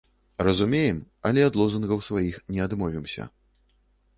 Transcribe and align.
Разумеем, 0.45 0.97
але 1.29 1.45
ад 1.49 1.59
лозунгаў 1.61 1.99
сваіх 2.07 2.41
не 2.57 2.61
адмовімся. 2.67 3.29